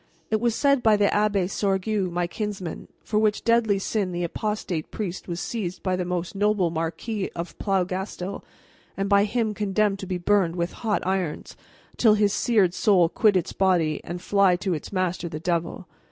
And 0.31 0.37
it 0.37 0.41
was 0.41 0.55
said 0.55 0.81
by 0.81 0.97
the 0.97 1.05
Abbé 1.13 1.47
Sorgue, 1.47 2.09
my 2.11 2.25
kinsman: 2.25 2.87
for 3.03 3.19
which 3.19 3.43
deadly 3.43 3.77
sin 3.77 4.11
the 4.11 4.23
apostate 4.23 4.89
priest 4.89 5.27
was 5.27 5.39
seized 5.39 5.83
by 5.83 5.95
the 5.95 6.03
most 6.05 6.33
noble 6.33 6.71
Marquis 6.71 7.29
of 7.35 7.55
Plougastel 7.59 8.43
and 8.97 9.07
by 9.07 9.25
him 9.25 9.53
condemned 9.53 9.99
to 9.99 10.07
be 10.07 10.17
burned 10.17 10.55
with 10.55 10.73
hot 10.81 11.05
irons, 11.05 11.55
until 11.91 12.15
his 12.15 12.33
seared 12.33 12.73
soul 12.73 13.09
quit 13.09 13.37
its 13.37 13.53
body 13.53 14.01
and 14.03 14.23
fly 14.23 14.55
to 14.55 14.73
its 14.73 14.91
master 14.91 15.29
the 15.29 15.39
devil. 15.39 15.87